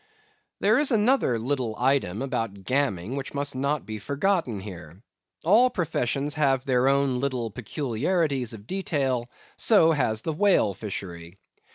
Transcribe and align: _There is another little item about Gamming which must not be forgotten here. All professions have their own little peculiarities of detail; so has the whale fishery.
_There 0.61 0.79
is 0.79 0.89
another 0.89 1.37
little 1.37 1.75
item 1.77 2.23
about 2.23 2.63
Gamming 2.63 3.15
which 3.15 3.35
must 3.35 3.55
not 3.55 3.85
be 3.85 3.99
forgotten 3.99 4.59
here. 4.59 4.99
All 5.45 5.69
professions 5.69 6.33
have 6.33 6.65
their 6.65 6.87
own 6.89 7.19
little 7.19 7.51
peculiarities 7.51 8.51
of 8.53 8.65
detail; 8.65 9.29
so 9.57 9.91
has 9.91 10.23
the 10.23 10.33
whale 10.33 10.73
fishery. 10.73 11.37